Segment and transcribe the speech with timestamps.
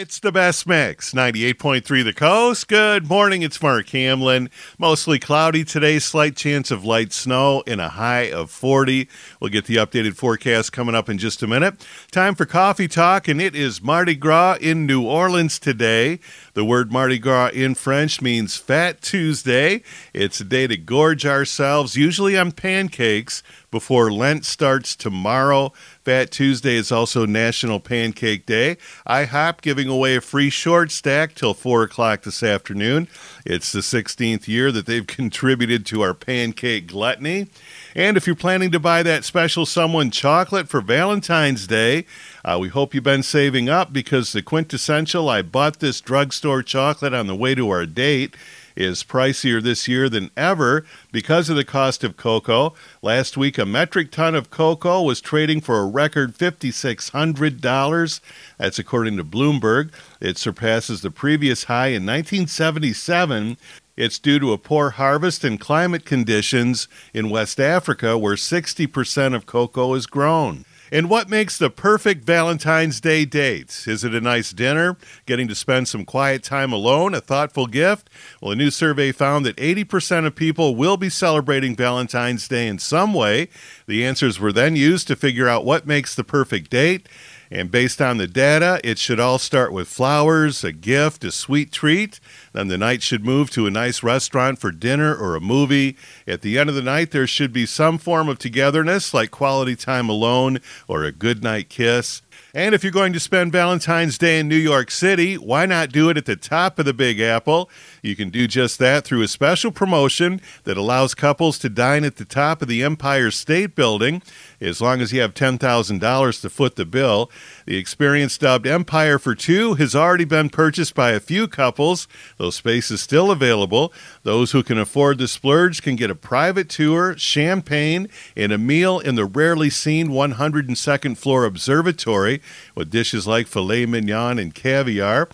[0.00, 2.68] It's the best mix, 98.3 The Coast.
[2.68, 4.48] Good morning, it's Mark Hamlin.
[4.78, 9.08] Mostly cloudy today, slight chance of light snow and a high of 40.
[9.40, 11.84] We'll get the updated forecast coming up in just a minute.
[12.12, 16.20] Time for coffee talk, and it is Mardi Gras in New Orleans today.
[16.54, 19.82] The word Mardi Gras in French means Fat Tuesday.
[20.14, 25.72] It's a day to gorge ourselves, usually on pancakes, before Lent starts tomorrow.
[26.04, 28.76] Fat Tuesday is also National Pancake Day.
[29.06, 33.08] IHOP giving away a free short stack till 4 o'clock this afternoon.
[33.44, 37.48] It's the 16th year that they've contributed to our pancake gluttony.
[37.94, 42.06] And if you're planning to buy that special someone chocolate for Valentine's Day,
[42.44, 47.12] uh, we hope you've been saving up because the quintessential I bought this drugstore chocolate
[47.12, 48.34] on the way to our date
[48.78, 52.74] is pricier this year than ever because of the cost of cocoa.
[53.02, 58.20] Last week, a metric ton of cocoa was trading for a record $5,600.
[58.56, 59.90] That's according to Bloomberg.
[60.20, 63.56] It surpasses the previous high in 1977.
[63.96, 69.44] It's due to a poor harvest and climate conditions in West Africa, where 60% of
[69.44, 70.64] cocoa is grown.
[70.90, 73.84] And what makes the perfect Valentine's Day date?
[73.86, 78.08] Is it a nice dinner, getting to spend some quiet time alone, a thoughtful gift?
[78.40, 82.78] Well, a new survey found that 80% of people will be celebrating Valentine's Day in
[82.78, 83.48] some way.
[83.86, 87.08] The answers were then used to figure out what makes the perfect date.
[87.50, 91.72] And based on the data, it should all start with flowers, a gift, a sweet
[91.72, 92.20] treat.
[92.52, 95.96] Then the night should move to a nice restaurant for dinner or a movie.
[96.26, 99.76] At the end of the night, there should be some form of togetherness, like quality
[99.76, 102.22] time alone or a good night kiss.
[102.54, 106.08] And if you're going to spend Valentine's Day in New York City, why not do
[106.08, 107.68] it at the top of the Big Apple?
[108.02, 112.16] You can do just that through a special promotion that allows couples to dine at
[112.16, 114.22] the top of the Empire State Building
[114.60, 117.30] as long as you have $10,000 to foot the bill.
[117.66, 122.08] The experience dubbed Empire for Two has already been purchased by a few couples.
[122.38, 123.92] Those spaces still available.
[124.22, 128.98] Those who can afford the splurge can get a private tour, champagne, and a meal
[128.98, 132.27] in the rarely seen 102nd floor observatory
[132.74, 135.28] with dishes like filet mignon and caviar.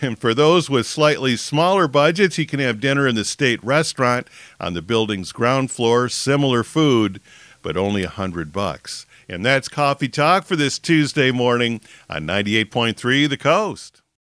[0.00, 4.28] And for those with slightly smaller budgets, you can have dinner in the state restaurant
[4.60, 7.20] on the building's ground floor, similar food,
[7.62, 9.06] but only a hundred bucks.
[9.28, 14.01] And that's Coffee Talk for this Tuesday morning on 98.3 The Coast.